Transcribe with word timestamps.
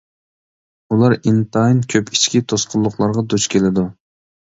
ئۇلار 0.95 1.15
ئىنتايىن 1.19 1.83
كۆپ 1.97 2.11
ئىچكى 2.17 2.45
توسقۇنلۇقلارغا 2.51 3.29
دۇچ 3.33 3.51
كېلىدۇ. 3.57 3.91